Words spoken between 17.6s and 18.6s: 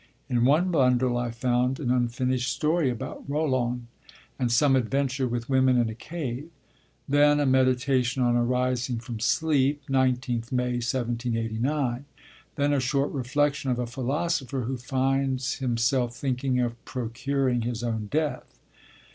his own death.